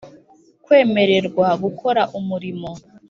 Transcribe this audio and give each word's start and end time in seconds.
Kwemererwa 0.63 1.47
gukora 1.63 2.01
umurimo 2.19 2.69